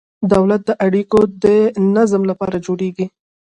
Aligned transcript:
دولت 0.33 0.61
د 0.65 0.71
اړیکو 0.85 1.19
د 1.43 1.45
نظم 1.95 2.21
لپاره 2.31 2.57
جوړیږي. 2.65 3.05